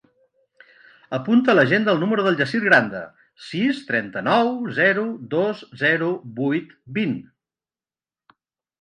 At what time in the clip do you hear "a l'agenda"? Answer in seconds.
1.53-1.93